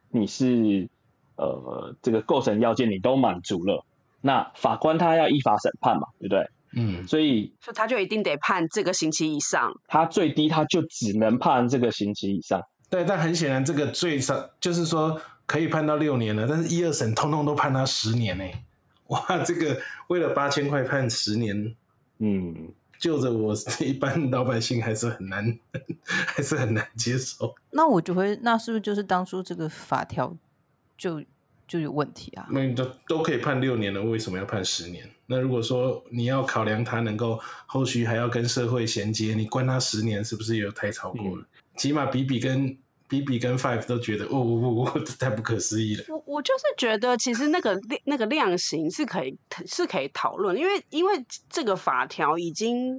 [0.10, 0.89] 你是
[1.38, 3.86] 呃这个构成要件你都满足了，
[4.19, 6.49] 那法官他要依法审判嘛，对不对？
[6.73, 12.62] 嗯，所以所以他就一定得判这个刑期以上，他最低他就只能判这个刑期以上。
[12.89, 18.43] 对，但很显然这个最少就是说可以判到六年了，但是一二审通通都判他十年呢。
[19.12, 21.76] 哇，这个为了八千块判十年，
[22.19, 25.60] 嗯，就着我一般老百姓还是很难，
[26.04, 27.54] 还是很难接受。
[27.71, 30.36] 那我就会，那是不是就是当初这个法条
[30.97, 31.24] 就
[31.67, 32.47] 就有问题啊？
[32.50, 35.10] 那都都可以判六年了，为什么要判十年？
[35.28, 41.45] 那如果说你要考量他能够后续还要跟社会衔接，你关他十年是不是有太超过了？
[41.76, 42.78] 起码比比跟。
[43.12, 46.06] 比比跟 Five 都觉得，哦，太不可思议了。
[46.08, 52.95] 我我就是觉得，其实那个那个量刑是可以是可以讨论，因为因为这个法条已经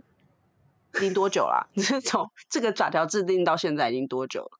[0.96, 1.66] 已经多久了？
[1.72, 4.58] 你是从这个法条制定到现在已经多久了？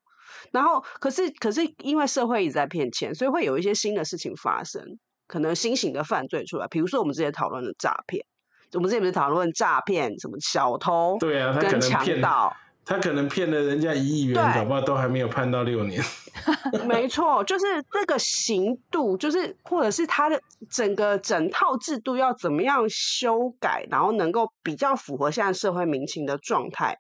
[0.53, 4.83] 然后，可是可是因为社会一直在骗钱，所以会有一些新的事情发生，
[5.27, 6.67] 可能新型的犯罪出来。
[6.69, 8.25] 比如说我们之前讨论的诈骗，
[8.73, 12.57] 我们之前不是讨论诈骗，什么小偷对啊，跟强盗。
[12.85, 16.03] 他可能骗了人家一亿元，搞不好都还没有判到六年。
[16.89, 26.97] 没错，就是这个刑度，就是或者是他的整个整套制度要怎么样修改，然后能够比较符合现在社会民情的状态。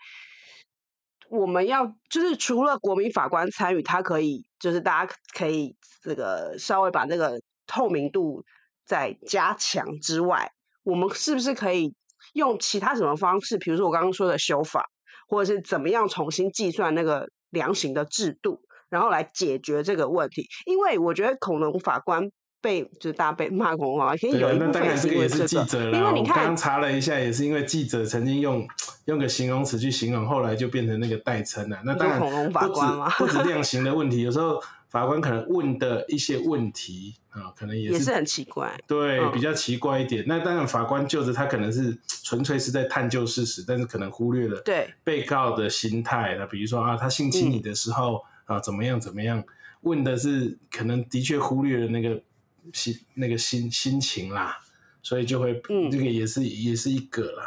[1.28, 8.44] 我们要就是除了国民法官参与，他可以就是大家可以这个稍微把这个透明度
[8.86, 10.52] 再加强之外，
[10.84, 11.92] 我们是不是可以
[12.34, 13.58] 用其他什么方式？
[13.58, 14.86] 比如说我刚刚说的修法。
[15.32, 20.46] 或者是怎么样重新计算那个量刑的制度，然后来解决这个问题。
[20.66, 25.90] 因为我觉得恐龙法官被就是大家被骂恐龙法官，可以有一部分是因为这个。
[25.90, 28.62] 因为你看，刚查了一下，也是因为记者曾经用
[29.06, 31.80] 用个形容词去形容，后来就变成那个代称了。
[31.86, 32.80] 那当然不止
[33.16, 34.62] 不止量刑的问题，有时候。
[34.92, 40.22] 法官可能问的一些问题啊，可能也是很奇怪，对，比较奇怪一点。
[40.28, 46.36] 那当然，法官就着他可能是纯粹是在探究事实，但是可能忽略了对被告的心态。
[46.38, 49.42] 那比如说啊，他性侵你的时候啊，怎么样怎么样？
[49.80, 52.20] 问的是可能的确忽略了那个
[52.74, 54.58] 心那个心心情啦，
[55.02, 57.44] 所以就会嗯这个也是也是一个啦。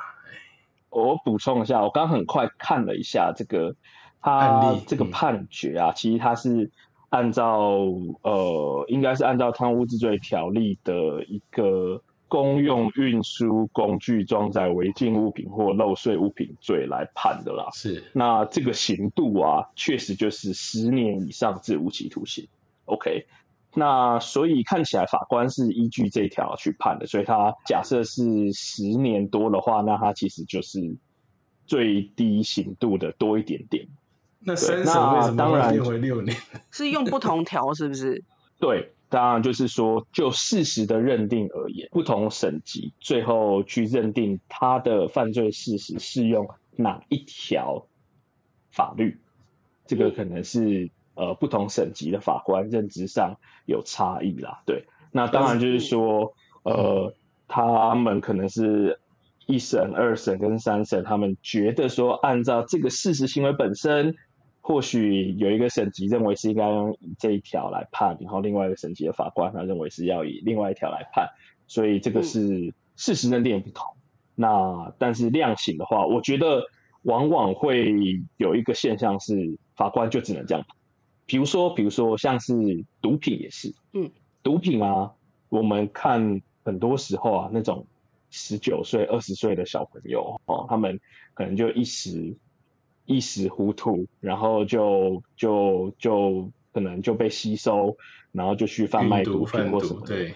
[0.90, 3.76] 我补充一下，我刚很快看了一下这个
[4.20, 6.72] 他这个判决啊，其实他是。
[7.16, 7.80] 按照
[8.24, 17.70] 呃，应该是按照贪污治罪条例的一个公用运输工具装载违禁物品或漏税物品罪来判的啦。
[17.72, 22.50] 是，那这个刑度啊，确实就是十年以上至无期徒刑。
[22.84, 23.28] OK，
[23.74, 30.98] 那所以看起来法官是依据这条去判的，所以他假设是十年多的话，那他其实就是
[31.66, 33.88] 最低刑度的多一点点。
[34.46, 36.38] 那三审为什么变回六年？
[36.72, 38.24] 是用不同条是不是？
[38.60, 47.88] 对，当然就是说，就事实的认定而言，不同省级最后去认定他的犯罪事实适用哪一条
[48.72, 49.20] 法律，
[49.88, 54.62] 这个可能是呃不同省级的法官认知上有差异啦。
[54.66, 57.14] 对，那当然就是说，呃，
[57.48, 59.00] 他们可能是。
[59.48, 64.16] 一审、二审跟三审，他们觉得说，按照这个事实行为本身，
[64.68, 71.30] 或许有一个省级认为是应该用以这一条来判，然后另外一个省级的法官他认为是要以另外一条来判，
[71.68, 73.96] 所以这个是事实认定不同。
[74.34, 76.64] 那但是量刑的话，我觉得
[77.04, 77.94] 往往会
[78.38, 80.66] 有一个现象是，法官就只能这样。
[81.28, 82.54] 比如说，比如说像是
[83.04, 84.10] 毒品也是，嗯，
[84.42, 85.14] 毒品啊，
[85.50, 87.86] 我们看很多时候啊那种。
[88.32, 91.00] 十九岁、二十岁的小朋友哦，他们
[91.34, 92.36] 可能就一时
[93.06, 97.96] 一时糊涂，然后就就就可能就被吸收，
[98.32, 100.08] 然后就去贩卖毒品或什么的。
[100.08, 100.36] 对，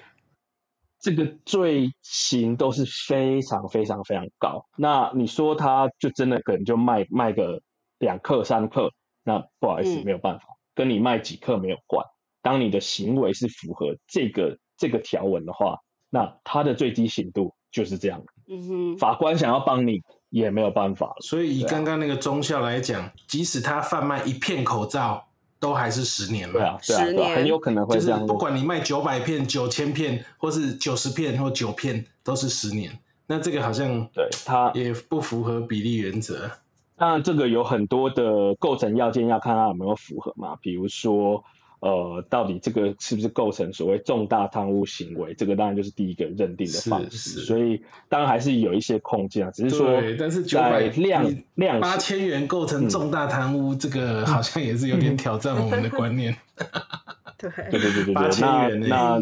[1.00, 4.66] 这个罪行都是非常非常非常高。
[4.78, 7.62] 那你说他就真的可能就卖卖个
[7.98, 8.92] 两克三克，
[9.24, 12.06] 那不好意思，没有办法，跟你卖几克没有关。
[12.42, 15.80] 当你的行为是符合这个这个条文的话，
[16.10, 17.54] 那他的最低刑度。
[17.72, 21.16] 就是这样，嗯哼，法官想要帮你也没有办法。
[21.20, 25.26] 所以以刚刚那个中校来讲，即使他贩卖一片口罩，
[25.60, 26.54] 都还是十年嘛？
[26.54, 28.26] 对啊，十年很有可能会这样。
[28.26, 32.92] 不管你卖九百片、九千片，或是九十片或九片，都是十年。
[33.28, 36.50] 那这个好像对他也不符合比例原则。
[36.98, 41.44] 当然，这个有很多的构成要件要看他有没有符合嘛，比如说。
[41.82, 45.34] 呃，到底这个是不是构成所谓重大贪污行为？
[45.34, 47.40] 这个当然就是第一个认定的方式。
[47.40, 49.88] 所以当然还是有一些空间啊，只是说，
[50.20, 56.36] 但是九百量量八千元构成重大贪污，这个好像也是有点挑战我们的观念。
[57.40, 59.22] 对对对对对，八千元那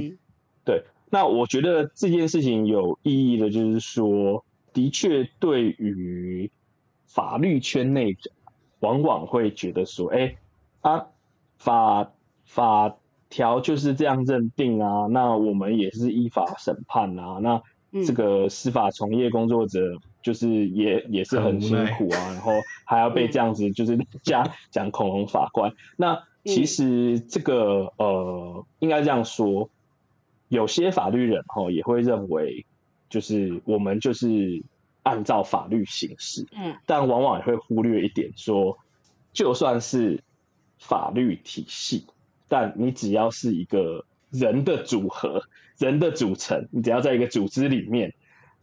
[0.66, 4.44] 对，那我觉得这件事情有意义的，就是说，
[4.74, 6.50] 的确对于
[7.06, 8.18] 法律圈内，
[8.80, 10.36] 往往会觉得说，哎
[10.82, 11.06] 啊
[11.60, 12.12] 法。
[12.48, 12.96] 法
[13.30, 17.62] 条就是这样认定啊，那我们也是依法审判啊，那
[18.06, 19.80] 这个司法从业工作者
[20.22, 22.54] 就是也也是很辛苦啊，然后
[22.86, 25.74] 还要被这样子就是加讲恐龙法官。
[25.98, 29.70] 那其实这个呃，应该这样说，
[30.48, 32.66] 有些法律人哈也会认为，
[33.10, 34.64] 就是我们就是
[35.04, 38.78] 按照法律行事，嗯，但往往也会忽略一点，说
[39.34, 40.24] 就算是
[40.78, 42.06] 法律体系。
[42.48, 45.44] 但你只要是一个人的组合，
[45.78, 48.14] 人的组成，你只要在一个组织里面，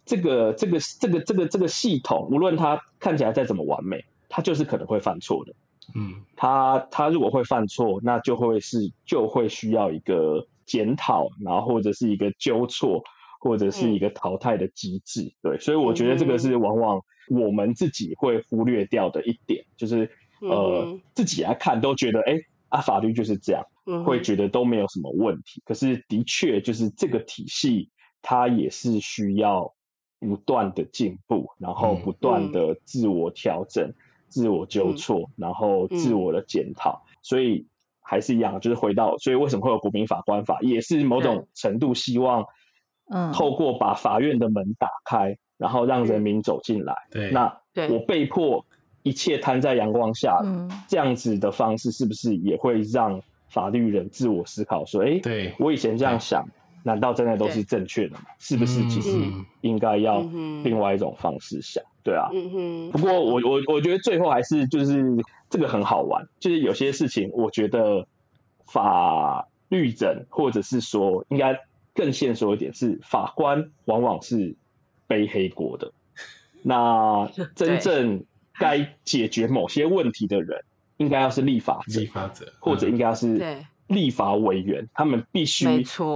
[0.05, 5.55] 这个这个这个这个这个系统，无论它看起来再怎么完美，它就是可能会犯错的。
[5.95, 13.03] 嗯，它它如果会犯错，那就会是就会需要一个检讨，然后或者是一个纠错，
[13.39, 15.33] 或者是一个淘汰的机制。
[15.43, 22.39] 对，所以我觉得这个是往往我们自己会忽略掉的一点，就是呃自己来看都觉得哎
[22.75, 23.65] 啊法律就是这样。
[24.07, 27.91] 会觉得都没有什么问题，可是的确就是这个体系，
[28.23, 29.75] 它也是需要
[30.19, 33.93] 不断的进步，然后不断的自我调整、
[34.29, 37.05] 自我纠错，然后自我的检讨。
[37.21, 37.67] 所以
[38.01, 42.47] 还是一样，就是回到，所以为什么会有国民法官法，也是某种程度希望，
[43.11, 46.95] 嗯，透过把法院的门打开，然后让人民走进来。
[47.11, 47.61] 对，那
[47.91, 48.65] 我被迫
[49.05, 50.43] 一切摊在阳光下，
[50.89, 53.23] 这样子的方式是不是也会让？
[53.47, 56.49] 法律人自我思考说：“哎，对我以前这样想，
[56.83, 58.23] 难道真的都是正确的吗？
[58.41, 59.17] 是不是其实
[59.61, 60.23] 应该要
[60.65, 61.85] 另外一种方式想？
[62.03, 62.29] 对啊。
[62.91, 65.05] 不过我我我觉得最后还是就是
[65.51, 68.09] 这个很好玩，就是有些事情，我觉得
[68.67, 71.61] 法律人或者是说应该
[71.95, 74.57] 更现说一点，是法官往往是
[75.07, 75.93] 背黑锅的。
[76.65, 78.25] 那 真正
[78.59, 80.65] 该解决某些问题的人。”
[80.97, 82.01] 应该要是立法者，
[82.61, 85.67] 或者应该要是立法委员，他们必须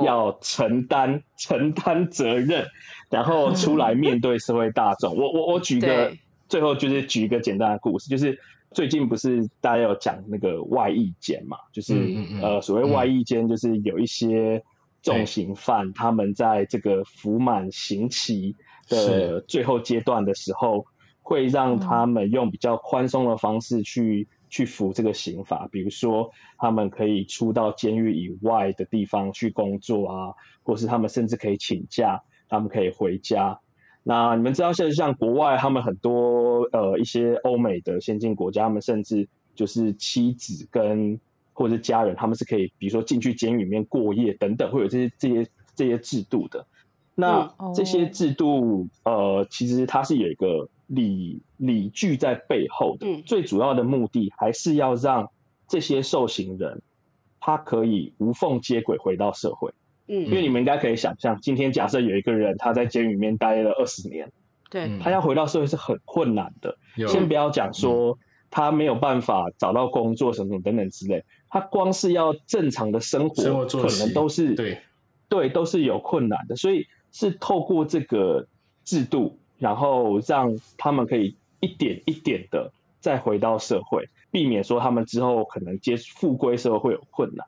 [0.05, 2.65] 要承担承担责任，
[3.11, 5.13] 然后出来面对社会大众。
[5.19, 6.13] 我我我举个
[6.49, 8.39] 最后就是举一个简单的故事，就是
[8.71, 14.63] 最近不是大家有讲那个外役监嘛，就是呃所谓外役监，就是有一些
[15.03, 18.55] 重刑犯，他们在这个服满刑期
[18.89, 20.87] 的最后阶段的时候，
[21.29, 24.27] 会让他们用比较宽松的方式去。
[24.51, 33.61] 去服这个刑罚，比如说他们可以出到监狱以外的地方去工作啊，或是他们甚至可以请假，他们可以回家。
[34.03, 41.21] 那你们知道，现在像国外，他们很多呃一些欧美的先进国家，他们甚至就是妻子跟
[41.53, 46.67] 或者是家人，他们是可以，比如说进去监狱里面过夜等等，会有这些这些这些制度的。
[47.21, 53.23] 那这些制度，呃，其实它是有一个理理据在背后的。
[53.27, 55.29] 最主要的目的还是要让
[55.67, 56.81] 这些受刑人，
[57.41, 59.73] 他可以无缝接轨回到社会。
[60.07, 64.31] 嗯，因为你们应该可以想象，今天假设有一个人他在监狱里面待了二十年，
[64.71, 66.79] 对，他要回到社会是很困难的。
[67.09, 68.17] 先不要讲说
[68.49, 74.79] 他没有办法找到工作什么等等之类，他光是要正常的生活，可能都是对
[75.29, 76.87] 对都是有困难的，所以。
[77.19, 78.47] 是透过这个
[78.85, 87.45] 制度，然后让他们可以一点一点的再回到社会，避免说他们之后可能接复归社会会有困难。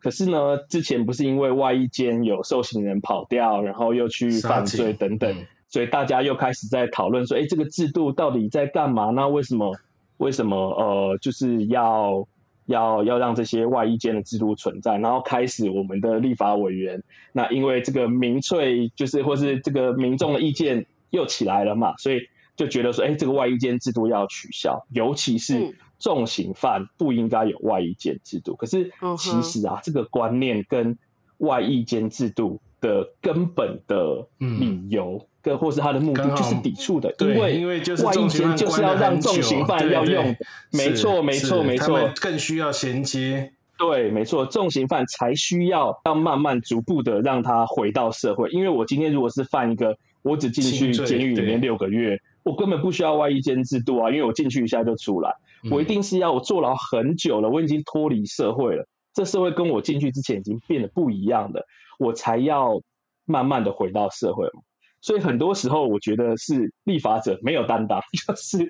[0.00, 5.32] 可是呢，之前不是因为外衣间有受刑人跑掉，然后又去犯罪等等，
[5.68, 9.10] 所以大家又开始在讨论说：，哎，这个制度到底在干嘛？
[9.10, 9.76] 那为什么？
[10.16, 10.56] 为什么？
[10.56, 12.26] 呃，就是要。
[12.68, 17.02] 要要让这些外衣间的制度存在，然后开始我们的立法委员，
[17.32, 28.54] 那因为这个民粹就是或是这个民众的意见又起来了嘛，所以就觉得说，哎，这个外衣间制度要取消，尤其是重刑犯不应该有外衣间制度。
[28.54, 30.98] 可是其实啊，这个观念跟
[31.38, 35.26] 外衣间制度的根本的理由。
[35.56, 40.36] 或是他的目的就是抵触的，因为因为就是外衣间就是要让重刑犯要用，
[40.72, 48.50] 没错没错没错，更需要衔接，对，没错，重刑犯才需要要慢慢逐步的让他回到社会。
[48.50, 55.32] 因为我今天如果是犯一个，我只进去监狱里面六个月，我根本不需要外衣间制度啊，因为我进去一下就出来，
[55.70, 61.64] 我一定是要我坐牢很久了，我已经脱离社会了，这社会跟我进去之前已经变得不一样的，
[61.98, 62.80] 我才要
[63.24, 64.62] 慢慢的回到社会嘛。
[65.00, 68.68] 所以很多时候，我觉得是立法者没有担当， 就是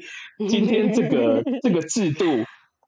[0.48, 2.24] 今天这个 这个制度，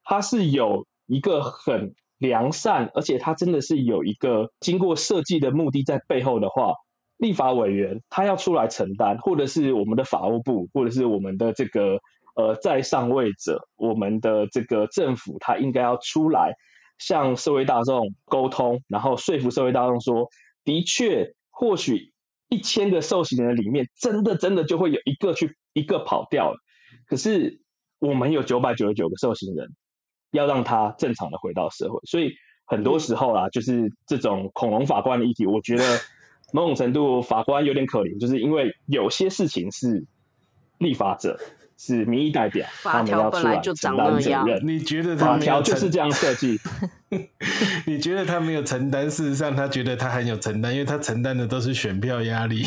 [0.05, 6.75] 它是有一个很良善，而且它真的是有一个经过设计的目的在背后的话，
[7.17, 11.99] 立法委员他要出来承担，或者是我们的法务部，或者是我们的这个
[12.37, 16.53] 呃在上位者，我们的这个政府，他应该要出来
[16.99, 20.29] 向社会大众沟通，然后说服社会大众说，
[20.63, 22.13] 的确或许。
[22.51, 26.59] 一千个受刑人里面，真的真的就会有一个去一个跑掉了。
[27.07, 27.61] 可是
[27.99, 29.69] 我们有九百九十九个受刑人，
[30.33, 31.99] 要让他正常的回到社会。
[32.05, 32.35] 所以
[32.67, 35.85] 很多时候啦，就是这种恐龙法官的议题，我觉得
[36.53, 40.05] 某种程度法官有点可怜，就是因为有些事情是
[40.79, 41.39] 立法者。
[41.83, 44.61] 是民意代表， 他们要出来承担责任。
[44.63, 46.61] 你觉得法条就是这样设计？
[47.87, 49.09] 你觉得他没有承担？
[49.09, 52.67] 事实上，他觉得他很有承担，因为他承担的都是选票压力。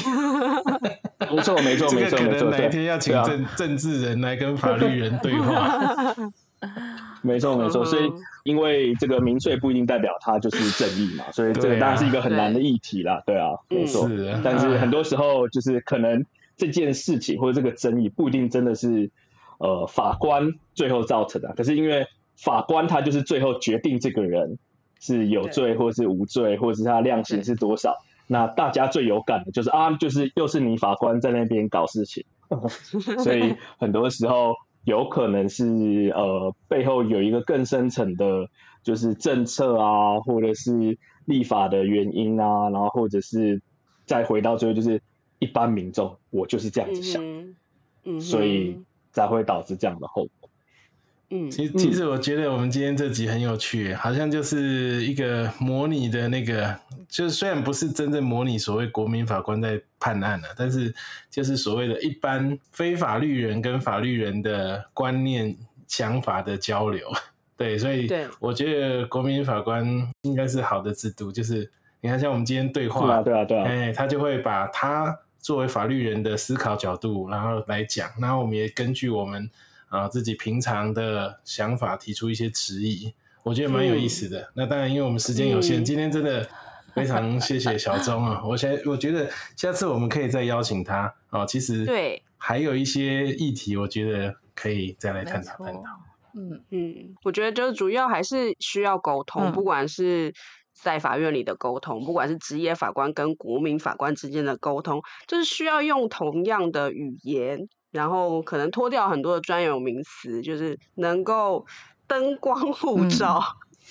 [1.19, 2.49] 没错，没错，没错，没错。
[2.49, 6.11] 哪一天要请政政治人来跟法律人对话？
[7.21, 7.85] 没错，没错。
[7.85, 8.11] 所以，
[8.43, 13.21] 因为这个民粹不一定代表他就是正义嘛，所以这个当然是一个很难的议题啦。
[13.27, 14.09] 对啊，没错。
[14.43, 16.25] 但是很多时候就是可能。
[16.55, 19.09] 这件事情或者这个争议不一定真的是
[19.57, 22.05] 呃法官最后造成的，可是因为
[22.37, 24.57] 法官他就是最后决定这个人
[24.99, 27.95] 是有罪或是无罪，或者是他量刑是多少。
[28.27, 32.23] 那大家最有感的就是啊，就是又是你法官在那边搞事情，
[33.23, 34.53] 所以很多时候
[34.85, 38.47] 有可能是呃背后有一个更深层的，
[38.83, 43.61] 就是政策啊，或者是立法的原因啊，然后或者是
[44.05, 45.01] 再回到最后就是。
[45.43, 47.21] 一般民众，我就是这样子想，
[48.05, 48.79] 嗯，所以
[49.11, 50.49] 才会导致这样的后果。
[51.29, 56.73] 嗯，其其实我觉得我们今天这集很有趣，好像就是一个模拟的那个，
[57.09, 60.93] 就是虽然不是真正模拟所谓国民法官在判案了，但是
[61.29, 65.53] 就是所谓的一般非法律人跟法律人的观念
[65.87, 67.11] 想法的交流。
[67.57, 69.85] 对，所以我觉得国民法官
[70.21, 71.69] 应该是好的制度，就是
[72.01, 75.17] 你看像我们今天对话，对啊，对啊，哎，他就会把他。
[75.43, 79.51] 作为法律人的思考角度，然后来讲，然后我们也根据我们
[79.89, 83.13] 啊自己平常的想法提出一些质疑，
[83.43, 84.51] 我觉得蛮有意思的。
[84.55, 86.47] 那当然，因为我们时间有限，今天真的
[86.95, 88.41] 非常谢谢小钟啊！
[88.45, 91.45] 我现我觉得下次我们可以再邀请他啊。
[91.45, 95.81] 其实对，还有一些议题，我觉得可以再来探讨探讨。
[96.35, 100.33] 嗯嗯，我觉得就是主要还是需要沟通，不管是。
[100.73, 111.65] 在法院里的沟通，不管是职业法官跟国民法官之间的沟通，就是需要用同样的语言，然后可能脱掉很多的专有名词，就是能够
[112.07, 113.41] 灯光 互照，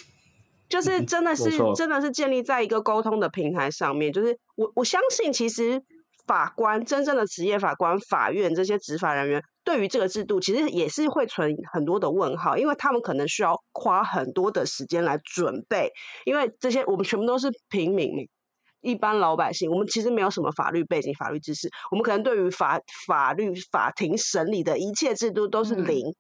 [0.68, 4.12] 就是真的是真的是建立在一个沟通的平台上面。
[4.12, 5.83] 就是我我相信，其实
[6.26, 15.90] 法官真正的职业法官、法院这些执法人员，对于这个制度其实也是会存很多的问号，因为他们可能需要花很多的时间来准备，
[16.24, 18.28] 因为这些我们全部都是平民。
[18.80, 26.12] 一般老百姓，我们其实没有什么法律背景、法律知识，我们可能对于法法律、法庭审理的一切制度都是零，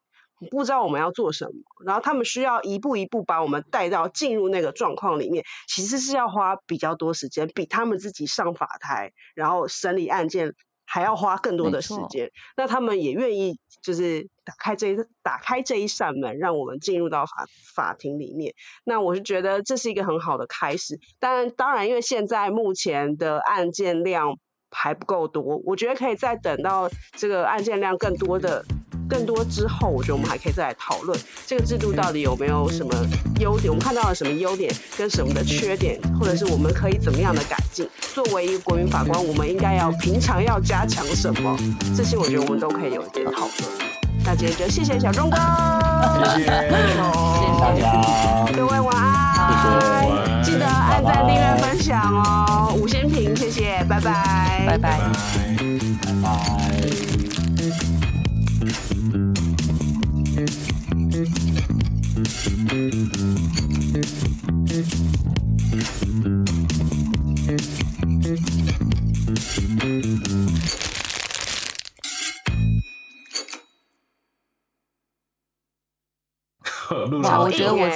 [0.50, 1.52] 不知道我们要做什么。
[1.84, 10.52] 然后他们需要一步一步把我们带到进入那个状况里面，其实是要花比较多时间，比他们自己上法台然后审理案件
[10.84, 12.30] 还要花更多的时间。
[12.56, 14.28] 那他们也愿意就是。
[14.44, 18.52] 打开这一打开这一扇门，让我们进入到法法庭里面。
[18.82, 20.98] 那我是觉得这是一个很好的开始。
[21.20, 24.36] 但当然，因为现在目前的案件量
[24.72, 28.64] 还不够多，我觉得可以再等到这个案件量更多的
[29.12, 32.94] 更多之后，我觉得我们还可以再来讨论这个制度到底有没有什么
[33.38, 37.86] 优点，我们看到了什么优点跟什么的缺点，或者是我们可以怎么样的改进。
[38.14, 41.54] 作为一个国民法官，我们应该要平常要加强什么？
[41.94, 43.52] 这些我觉得我们都可以有一点讨论。
[44.24, 46.54] 那今天就谢谢小钟哥，谢谢，谢谢
[47.60, 54.98] 大家，各位晚安，记得按赞、订阅、分享哦，五星评，谢谢，拜拜，拜拜，
[56.00, 57.11] 拜拜。
[77.38, 77.88] 我觉得我，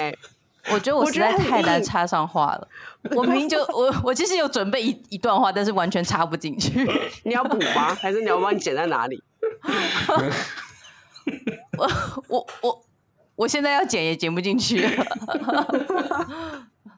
[0.72, 2.68] 我觉得我实在太难插上话了。
[3.14, 6.88] 我明明就我我其实有准备一一段话，但是完全插不进去。
[7.24, 7.94] 你要补吗？
[7.94, 9.22] 还是你要帮你剪在哪里？
[11.76, 11.90] 我
[12.28, 12.85] 我我
[13.36, 14.84] 我现在要剪也剪不进去。